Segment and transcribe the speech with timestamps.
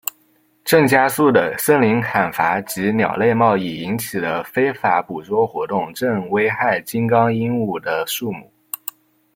[0.65, 8.51] 正加速的森林砍伐及鸟类贸易引起的非法捕捉活动正危害金刚鹦鹉的数目。